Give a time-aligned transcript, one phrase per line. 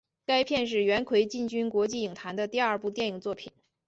[0.25, 3.51] 该片是元奎进军国际影坛的第二部电影作品。